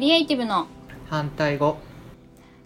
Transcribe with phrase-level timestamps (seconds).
[0.00, 0.66] クリエイティブの。
[1.10, 1.76] 反対語。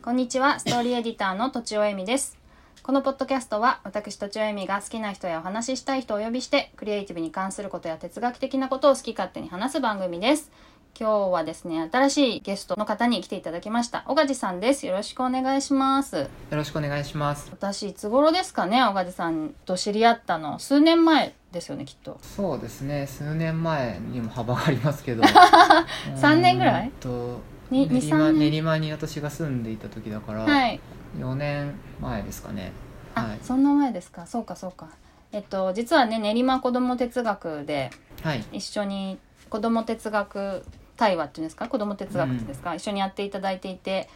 [0.02, 2.38] こんにちはストーリーエディターのとちおえみです。
[2.84, 10.52] このポッドキャストは私とちおえみが好きな人やお話ししたい人をお呼びしてクリエイティブに関することや哲学的なことを好き勝手に話す番組です。
[10.96, 14.87] 今日はですね新しいゲストの方に来ていただきました小梶さんです。
[14.87, 16.16] よろしくお願いします。
[16.16, 17.48] よろしくお願いします。
[17.51, 20.60] 私いつ頃ですかね小梶さんと知り合ったの。
[20.60, 22.18] 数年前ですよねきっと。
[22.22, 23.06] そうですね。
[23.06, 25.22] 数年前にも幅がありますけど。
[26.16, 26.90] 3年ぐらい？
[27.00, 27.40] と
[27.70, 28.50] に練馬23年？
[28.52, 30.80] 練馬に私が住んでいた時だから、はい。
[31.18, 32.72] 4年前ですかね。
[33.14, 33.38] あ、はい。
[33.42, 34.27] そんな前ですか？
[34.27, 34.88] そうかそうか。
[35.32, 37.91] えっと実はね練馬子ども哲学で
[38.22, 38.44] はい。
[38.52, 39.18] 一緒に
[39.50, 40.64] 子ども哲学
[40.96, 41.68] 対話っていうんですか？
[41.68, 44.08] 子ども哲学っていうんですか、一緒にやっていただいていて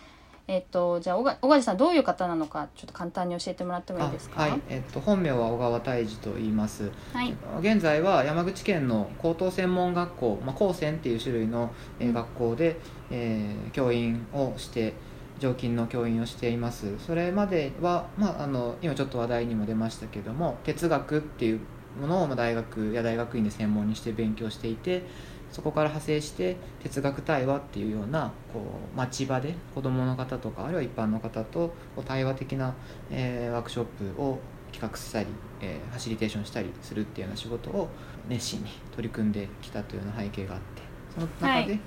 [0.48, 4.42] えっとじゃあ小が小梶さんどういう方なのかちょっと簡単に教えてもらってもいいですか？
[4.44, 4.60] あはい。
[4.70, 6.90] えっと本名は小川泰治と言います。
[7.12, 7.34] はい。
[7.60, 14.94] 現在は山口県の高等専門学校、まあ、高専っていう種類の、え学校で、えー教員をして
[15.38, 16.98] 常勤の教員をしています。
[16.98, 21.60] それまでは、まあ、あの今ちょっと話題にも出ましたけども哲学っていう
[22.00, 25.02] ものをまあ大学や大学院で専門にして勉強していて
[25.50, 28.60] そこから派生して哲学対話っていうようなこ
[28.94, 31.72] う町場で子どもの方とかあるいは一般の方と
[32.06, 32.74] 対話的な、
[33.10, 34.38] えーワークショップを
[34.72, 35.26] 企画したり、
[35.60, 37.88] えーファシリテーションしたりするっていうような仕事を
[38.28, 40.82] 熱心に取り組んできたというような背景があって
[41.14, 41.80] その中ではい。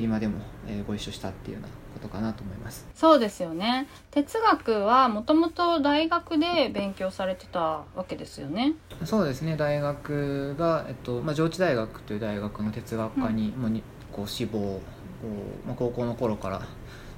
[0.00, 2.86] 練馬でも、えーご一緒したっていうようなことかなと思います。
[2.94, 3.86] そうですよね。
[4.10, 8.74] 哲学はもともと大学で勉強されてたわけですよね。
[9.04, 9.56] そうですね。
[9.56, 14.80] 大学が、えっとまあ、上智大学という大学の哲学科に,、もうにこう志望こ
[15.22, 16.62] う、まあ、高校の頃から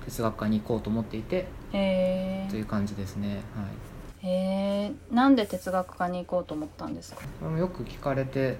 [0.04, 3.40] 哲学科に行こうと思っていてへという感じですね、はい。
[4.22, 7.22] えへえんで哲学科に行こうと思ったんですか？
[7.58, 8.58] よく聞かれて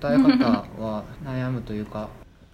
[0.00, 0.44] 答え方
[0.82, 2.08] は悩むというか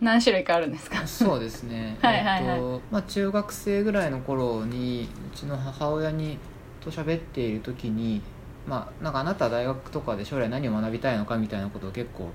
[0.05, 1.05] 何種類かあるんですか？
[1.07, 1.97] そうですね。
[2.03, 6.39] はいえっとまあ、中学生ぐらいの頃にうちの母親に
[6.81, 8.21] と喋っている時に
[8.69, 12.29] まあなんかあなたは大学とかで将来何を学びたいのかみたいなことを結構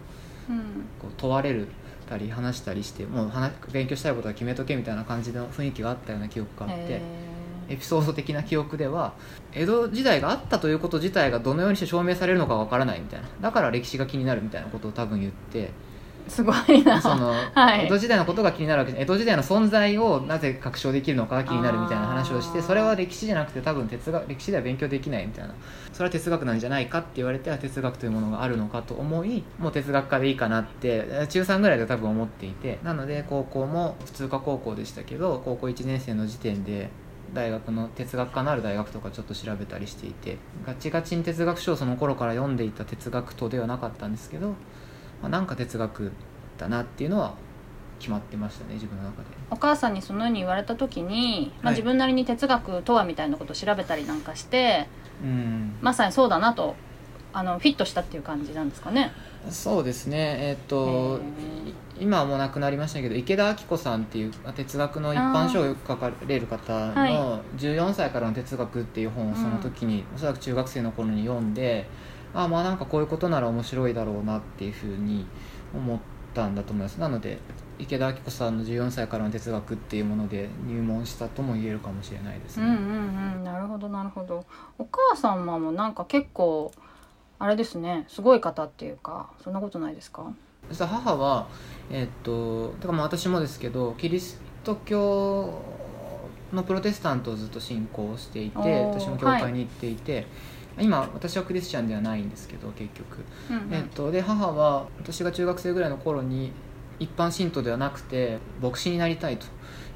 [0.50, 0.58] うん。
[1.00, 1.68] こう問われる
[2.10, 7.02] たり話したりしてもう話勉強したいことは決めとけみたいな感じの雰囲気があったような記憶があってへ
[7.70, 9.14] エピソード的な記憶では
[9.54, 13.28] 江戸時代があったということ自体がどのようにして証明されるのかわからないみたいな。
[13.42, 15.70] だから歴史が気になるみたいなことを多分言ってー
[16.30, 17.02] すごいな。
[17.02, 17.86] その、はい。
[17.86, 25.54] 江戸時代のことが気になるわけで江戸時代の存在をなぜ確証できるのかが気になるみたいな話をしてそれは歴史じゃなくて多分哲学歴史では勉強できないみたいな。
[25.92, 36.90] それは哲学なんじゃないかって言われて哲学というものがあるのかと思いもう哲学科でいいかなってえ中3ぐらいで多分思っていてなので高校も普通科高校でしたけど高校1年生の時点で
[37.34, 44.56] 大学の哲学科のある大学とかちょっと調べたりしていてガチガチに哲学書をその頃から読んでいた哲学徒ではなかったんですけど、
[45.22, 46.12] まあ、なんか哲学
[46.58, 47.34] だなっていうのは
[48.00, 49.28] 決まってましたね自分の中で。
[49.52, 51.76] お母さんにそのように言われた時に、まあ、はい。
[51.76, 54.88] 自分なりに哲学とはみたいなことを調べたりなんかして
[55.24, 55.76] うん。
[55.82, 56.76] まさにそうだなと
[57.32, 59.12] あのフィットしたっていう感じなんですかね。
[59.50, 60.38] そうですね。
[60.40, 61.20] えっ、と
[62.00, 67.14] い今はもう亡くなりましたけど池田明子さんっていう哲学の一般書をよく書かれる方はい。
[67.14, 71.88] の「14歳からの哲学」っていう本をその時に、おそらく中学生の頃に読んで
[72.19, 75.26] ああまあなんかこういうことなら面白いだろうなっていうふうに
[75.74, 76.00] 思っ
[76.34, 77.00] たんだと思います。
[77.00, 77.40] なので
[77.80, 83.44] 池田明子さんの14歳からの哲学っていうもので入門したとも言えるかもしれないですね、うんうんうん。
[83.44, 84.46] なるほどなるほど。
[84.78, 86.72] お母様もなんか結構
[87.40, 88.06] あれですね。
[88.10, 90.34] すごい方っていうかそんなことないですか？
[90.78, 91.48] 母は
[91.90, 95.54] えっとだからまあ私もですけどキリスト教
[96.52, 100.28] のプロテスタントをずっと信仰していて私も教会に行っていて、
[100.78, 103.74] 今私はクリスチャンではないんですけど結局、うんうん。
[103.74, 106.52] えっと、で母は私が中学生ぐらいの頃に
[107.00, 109.46] 一般信徒ではなくて牧師になりたいと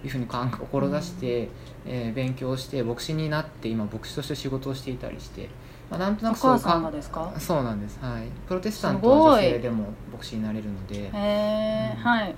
[0.03, 1.49] いうふうに考え志して、
[1.85, 5.49] えー勉強して牧師になって今牧師として仕事をしていたりして、
[5.89, 6.59] まあ、なんとなおくそうい
[7.39, 7.99] そうなんです。
[8.01, 8.27] はい。
[8.47, 10.99] プロテスタントは女性でも牧師になれるので。
[10.99, 11.13] うん。
[11.13, 12.35] はい。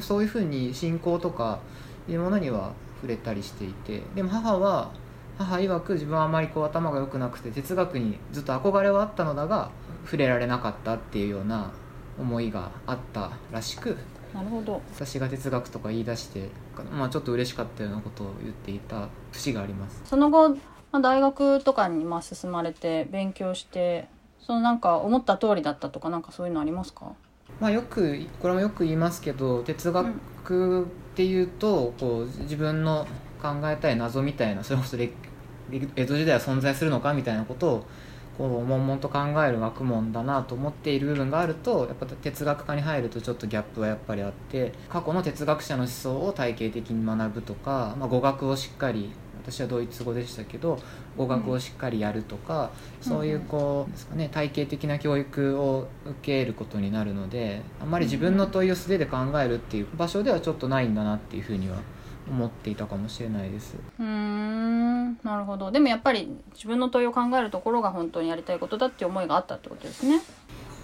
[0.00, 1.60] そういうふうに信仰とか
[2.08, 4.90] いうものには触れたりしていてでも母は
[5.40, 9.70] 母曰く自分はあまりこう頭が良くなくて哲学にずっと憧れはあったのだが
[10.04, 11.70] 触れられなかったっていうような
[12.18, 13.96] 思いがあったらしく
[14.34, 14.80] なるほど。
[14.94, 16.50] 私が哲学とか言い出して、
[16.92, 20.02] まあ、ちょっと嬉しかったようなことを言っていた節があります。
[20.04, 20.56] その後、ま
[20.92, 24.08] あ、大学とかにまあ進まれて勉強して
[24.38, 27.12] そのなんか思った通りだったとかなんかそういうのありますか？
[27.60, 30.84] まあ、よくこれもよく言いますけど哲学っ
[31.16, 33.06] ていうとこう自分の
[33.42, 35.10] 考えたい謎みたいなそれこそれ
[35.96, 37.86] 江戸時代は存在するのかみたいなことを
[38.38, 49.10] こう悶々と考える学問だなと思っている部分があるとやっぱ哲学科に入るとちょっとギャップはやっぱりあって過去の哲学者の思想を体系的に学ぶとか、まあ、語学をしっかり
[49.42, 50.78] 私はドイツ語でしたけど
[51.16, 52.70] 語学をしっかりやるとか、
[53.02, 61.78] うん、そういうこうですか、ね、体系的な教育を受けることになるのであんまり自分の問いを素手で考えるっていう場所ではちょっとないんだなっていうふうには
[62.30, 63.76] 思っていたかもしれないです。
[63.98, 65.70] うんなるほど。
[65.70, 70.20] でもやっぱり自分の問いを考えるところが本当にやりたいことだって思いがあったってことですね。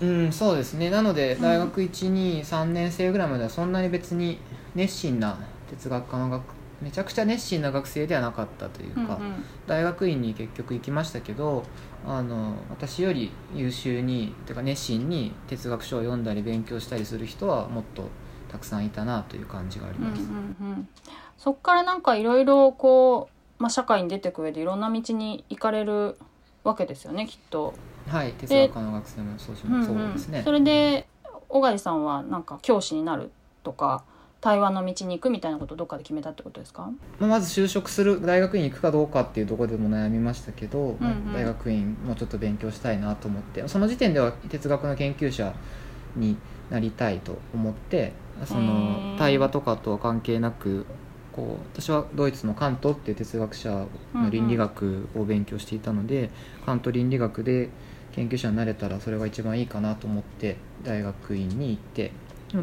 [0.02, 0.90] うんそうですね。
[0.90, 4.38] なので大学123、うん、年生ぐらいまではそんなに別に
[4.74, 5.38] 熱心な
[5.70, 11.64] 哲学科の学めちゃくちゃ熱心な学生ではなかったというか、うんうん、大学院に結局行きましたけど
[12.06, 18.08] あの私より優秀にてか熱心に哲学書を読んだり勉強したりする人はもっと
[18.48, 20.22] たくさんいたなという感じがあります。
[20.22, 20.88] うんうんうん
[21.38, 23.28] そっからなんかいろいろこ
[23.58, 26.18] う、まあ、社会に出てく上でいろんな道に行かれる
[26.64, 27.74] わけですよねきっと。
[28.08, 30.42] はい哲学科の学生もそうします、うんうん、そうですね。
[30.44, 31.06] それで
[31.48, 33.30] 小狩さんはなんか教師になる
[33.62, 34.04] とか
[34.40, 36.90] 対話の道に行くみたいなことをどっかで決めたってことですか？
[37.18, 45.52] まず就職する大学院に行くかどうかっていうところでも悩みましたけど、うんうん、大学院もうちょっと勉強したいなと思ってその時点では哲学の研究者
[46.14, 46.36] に
[46.70, 48.12] なりたいと思って
[48.44, 50.86] その対話とかとは関係なく
[51.36, 56.30] こう私はドイツのカントっていう哲学者の倫理学を勉強していたので、うんうん、
[56.64, 57.68] カント倫理学で
[58.12, 62.12] 研究者になれたらそれが一番いいかなと思って大学院に行って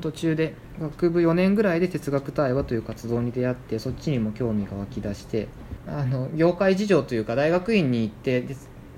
[0.01, 5.47] 途中で学部4年ぐらいで哲学対話という活動に出会ってそっちにも興味が湧き出して
[5.85, 8.45] あの業界事情というか大学院に行って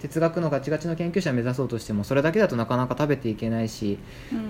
[0.06, 3.98] 哲学のガチガチの研究者を目指そうとしてもそれだけだとなかなか食べていけないし、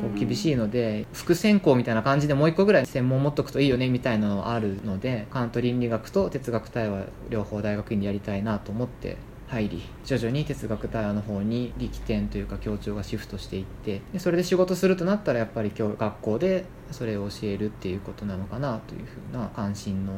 [0.02, 9.18] こう厳しいので副専攻みたいな感じでもう一個ぐらい専門を持っとくといいよねみたいなのあるのでカント倫理学と哲学対話両方大学院でやりたいなと思って
[9.48, 20.14] 入り徐々に哲学対話の方に力点というか強調がシフトしていってでそれで仕事するとなったらやっぱり今日学校でそれを教えるっていうことなのかなというふうな関心の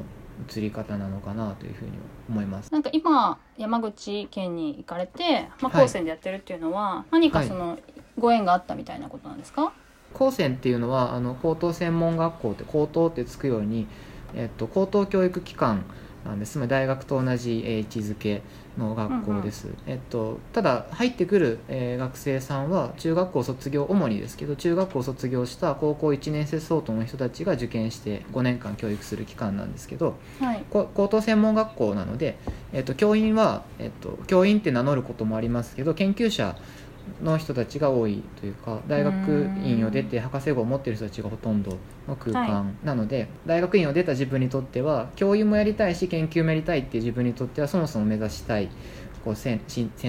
[0.49, 1.91] 移り方なのかなというふうに
[2.29, 2.71] 思います。
[2.71, 7.79] なんか今山口県に行かれて、まあ、高専でやってるっていうのは、はい、何かその
[8.17, 9.73] ご縁があったみたいなことなんですか、
[10.13, 13.87] 高専っていうのはあの高等専門学校って高等ってつくように、
[14.33, 15.85] えっと、高等教育機関
[16.27, 16.53] なんです。
[16.53, 18.41] つまり大学と同じ位置づけ
[18.77, 32.37] の学校です、うんうん、えっと、ただ入ってくる、えー、学生さんは中学校卒業主にですけど中学校卒業した高校1年生相当の人たちが受験して5年間教育する期間なんですけど、はい、高等専門学校なので、
[32.73, 36.55] えっと、教員は、えっと、教員って名乗ることもありますけど研究者
[37.23, 41.77] の人たちが多いというか大学院を出て博士号を持ってる人たちがほとんど
[42.07, 48.69] の空間なので、はい、大学院を出た自分にとっては教員もやりたいし研究もやりたいっていう自分にとってはそもそも目指したい
[49.27, 49.59] こう選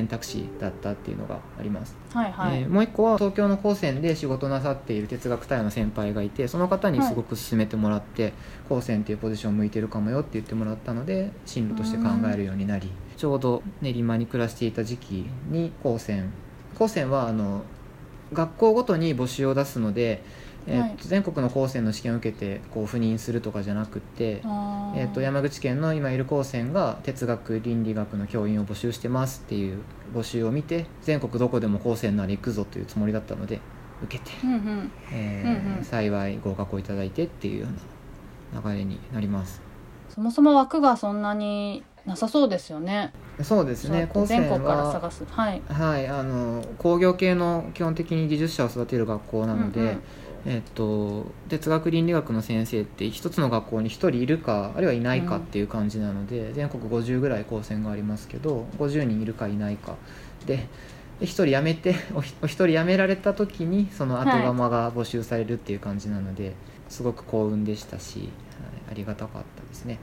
[0.07, 8.33] 択肢だったっていうのがあります、はいはい、えー、もう一個は東京の高専で仕事なさっている哲学対話の先輩がいてその方にすごく勧めてもらって、はい、
[8.69, 16.33] 高専っていうポジション向いてるかもよって言ってもらったので進路として考えるようになりちょうど練馬に暮らしていた時期に高専
[16.79, 17.63] 高専はあの
[18.33, 20.23] 学校ごとに募集を出すので、
[20.67, 24.43] えー、と全国の高専の試験を受けてこう赴任するとかじゃなくて、
[24.95, 29.81] えー、と山口県の今いる高専が哲学倫理学の教員を募集してますっていう
[30.15, 33.61] 募集を見て全国どこでも高専なら行くぞというつもりだったので
[34.05, 34.93] 受けて、うんうん。
[35.11, 37.67] えー、うんうん、幸い合格をいただいてっていうよ
[38.53, 39.61] うな流れになります。
[40.09, 43.13] そもそも枠がそんなになさそうですよね。
[43.43, 44.11] そうですね。
[44.25, 45.25] 全国から探す。
[45.27, 45.61] はい。
[45.69, 50.01] はい、あの工業系の基本的に技術者を育てる学校なので、うんうん、
[50.47, 59.95] えっと哲学倫理学の先生って一つの学校に一人いるかあるいはいないかっていう感じなので、うん、全国50ぐらい高専がありますけど、50人いるかいないか
[60.47, 60.67] で。
[61.21, 66.55] 一人辞めてお一人辞められた時にその後釜が募集されるっていう感じなので、はい、
[66.89, 68.29] すごく幸運でしたし、はい、
[68.93, 69.99] ありがたかったですね。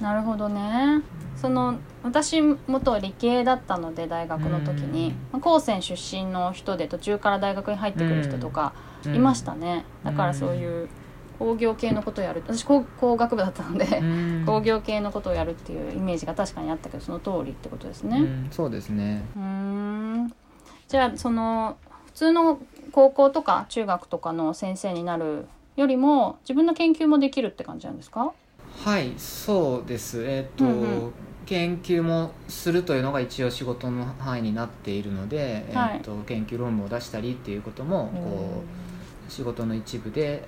[0.00, 1.02] なるほどね。
[1.36, 8.72] その私元理系だったので大学の時に、まあ、高専出身の人で途中から大学に入ってくる人とか
[9.14, 10.88] いましたね、だからそういう
[11.38, 12.42] 工業系のことをやる。
[12.46, 14.02] 私工工学部だったので
[14.44, 18.24] 工業系のことをやるっていうイメージが確かにあったけどその通りってことですね。
[18.50, 19.22] そうですね。
[19.36, 20.32] うん。
[20.88, 21.76] じゃあその
[22.06, 22.58] 普通の
[22.92, 28.32] 高校とか中学とかの先生になるよりも自分の研究もできるって感じなんですか？
[28.78, 30.24] はいそうです。
[30.24, 31.12] えっ、ー、と、うんうん、
[31.46, 38.62] 研究もするというのが一応仕事の範囲になっているので、はい、えーと、研究論文を出したりっていうこともこ
[39.28, 40.46] う仕事の一部で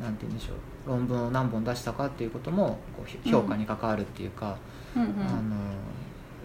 [0.00, 0.56] なんて言うんでしょう
[0.88, 4.56] 論文を何本出したかっていうこともこう評価に関わるっていうか、
[4.94, 5.56] うんうんうん、あの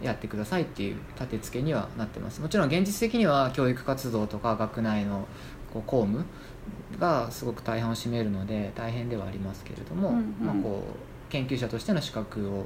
[0.01, 2.41] やってくださいっていう立て付けにはなってます。
[2.41, 5.27] もちろん現実的には教育活動とか学内の
[5.73, 6.25] こう公務
[6.99, 10.35] がすごく大半を占めるので大変ではありますけれども、うんうん。
[10.39, 12.65] まあ、こう研究者としての資格を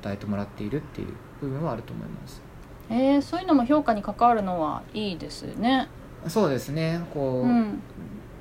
[0.00, 1.08] 与えてもらっているっていう
[1.40, 2.42] 部分はあると思います
[2.88, 5.88] えー、そういうのも評価に関わるのはいいですね。
[6.28, 7.80] そうですねこう、うん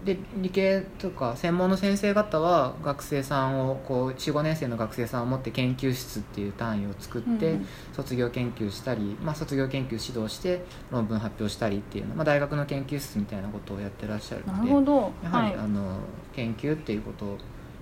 [0.05, 15.11] で理系とか専門の先生方は学生さんをこう45年生の学生さんを持って研究室っていう単位を作って、うん卒業研究したり、まあ、卒業研究指導して論文発表したりっていうの、まあ、大学の研究室みたいなことをやってらっしゃるなのでるほど。
[15.23, 15.67] やはり、はいあ。
[15.67, 15.97] の
[16.35, 17.37] 研究っていうこと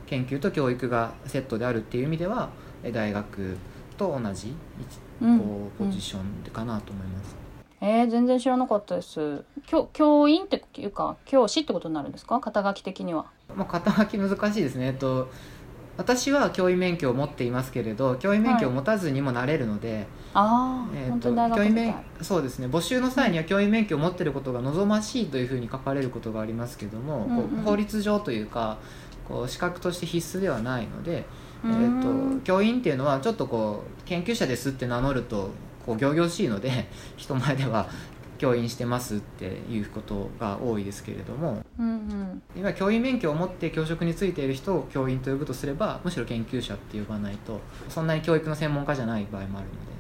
[0.08, 2.50] 研究と教育がセットであるっていう意味では
[2.84, 3.58] え大学
[3.98, 4.56] と同じ
[5.20, 7.36] こうポジションかなと思います。
[7.82, 9.44] えー、全然知らなかったです。
[9.68, 12.40] 教教員っていうか教師ってことになるんですか？
[12.40, 13.26] 肩書き的には。
[13.56, 15.30] まあ、肩書き難しいですね、えっと、
[15.98, 21.96] 私は教員免許を持っていますけれど教員免許を持たずにもなれるので、ああ、えーと本当に大学みたい教員免。
[22.22, 28.78] そうですね募集の際には教員免許を持っていることが望ましいというふうに書かれることがありますけども、うんうん法律上というか
[29.28, 31.26] こう資格として必須ではないので、
[31.66, 35.50] えうーと教員っていうのはちょっとこう研究者ですって名乗ると
[35.86, 37.88] こう仰々しいので 人前では
[38.38, 42.42] 教員してますっていうことが多いですけれどもうんうん。
[42.58, 49.93] いわゆる教員免許を持って教職についている人を教員と呼ぶとすればむしろ研究者って呼ばないとそんなに教育の専門家じゃない場合もあるので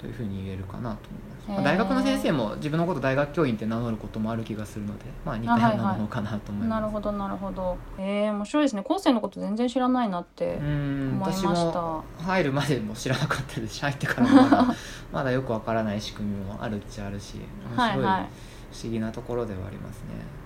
[0.00, 1.08] というふうに言えるかなと
[1.46, 7.76] 思います、大学の先生も自分のこと大学教員って名乗ることもある気がするので、まあ、似たようなものかなと思います、なるほどなるほど。
[7.98, 8.82] えー、面白いですね。
[8.82, 10.62] 高専のこと全然知らないなってう。
[10.62, 12.02] ん思いました。
[12.24, 13.74] 入るまでも知らなかったです。
[13.74, 14.66] し入ってからもまだ
[15.12, 17.36] まだよくわからない仕組みもあるっちゃあるし
[17.76, 18.28] 面白いはいはい。
[18.72, 20.00] 不思議なところではあります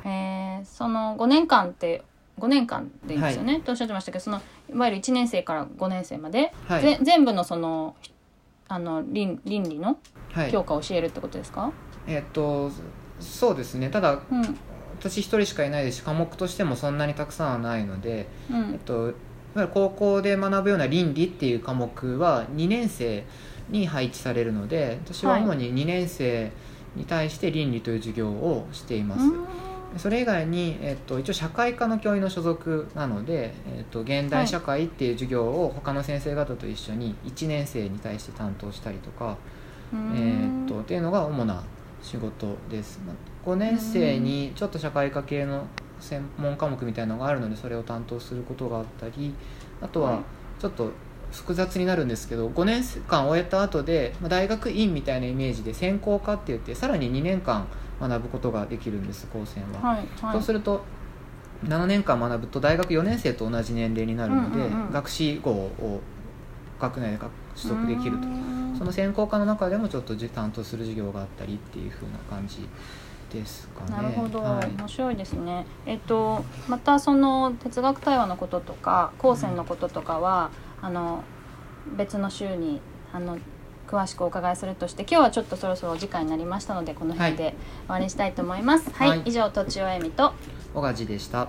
[0.04, 2.02] ね、えー、その5年間って
[2.40, 4.40] 5年間でいいですよね、とおっしゃってましたけどその
[4.72, 6.82] いわゆる1年生から5年生まで、はい。
[6.82, 7.94] ぜ全部のその
[8.68, 9.98] あの倫倫理の
[10.32, 10.50] はい。
[10.50, 11.72] 教科を教えるってことですか、
[12.06, 12.70] えっと
[13.20, 13.88] そうですね。
[13.88, 14.58] ただうん。
[14.98, 15.98] 私一人しかいないです。
[15.98, 19.12] し科目としてもそんなにたくさんはないので、うえっんと、
[19.72, 23.24] 高校で学ぶような倫理っていう科目は2年生
[23.68, 26.52] に配置されるので私は主に2年生
[26.96, 29.24] に対して倫理という授業をしています、
[29.98, 39.36] それ以外に、えっと、一応社会科の教員の所属なので、えっと、現代社会っていう授業を他の先生方と一緒に1年生に対して担当したりとか、
[39.92, 40.12] うん。
[40.16, 41.62] えーっとっていうのが主な
[42.02, 43.00] 仕事です。
[43.06, 43.16] まあ
[43.48, 45.66] 5年生にちょっと社会科系の
[46.00, 49.34] 専門科目みたいなのがあるのでそれを担当することがあったり
[49.80, 50.20] あとははい。
[50.60, 50.90] ちょっと
[51.34, 57.66] 複雑になるんですけど5年間終えた後でまあ大学院みたいなイメージで専攻科って言ってさらに2年間
[58.00, 59.90] 学ぶことができるんです高専は。
[59.90, 60.32] はいはい。
[60.32, 60.82] そうすると
[61.64, 64.92] 7年間学ぶと大学4年生と同じ年齢になるので、うんうんうん。
[64.92, 66.00] 学士号を
[66.80, 68.26] 学内で取得できると。
[68.26, 68.76] うん。
[68.76, 72.68] その専攻科の中でもちょっとじ担当する授業があったりっていう風な感じ
[73.34, 73.90] ですかね。
[73.90, 75.66] なるほど、はい面白いですね。
[75.84, 80.50] えっとまたその哲学対話のこととか高専のこととかは、
[80.80, 81.22] あの
[81.96, 82.80] 別の週に
[83.12, 83.38] あの
[83.86, 87.54] 詳しくお伺いするとして今日はちょっとそろそろお時間になりましたのでこの辺で
[87.86, 88.90] 終わりにしたいと思います。
[88.92, 90.32] はい、はい以上とちおえみと
[90.72, 91.48] 小賀地でした。